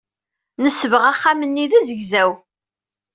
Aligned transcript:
Nesbeɣ 0.63 1.03
axxam-nni 1.11 1.65
d 1.71 1.73
azegzaw. 1.79 2.31